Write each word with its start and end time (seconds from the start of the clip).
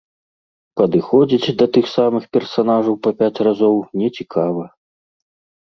Падыходзіць 0.79 1.55
да 1.59 1.67
тых 1.75 1.85
самых 1.97 2.23
персанажаў 2.39 2.99
па 3.05 3.15
пяць 3.21 3.43
разоў 3.51 3.75
нецікава. 4.01 4.63